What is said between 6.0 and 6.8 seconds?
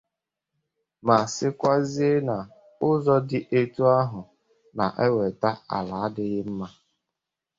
adịghị mma.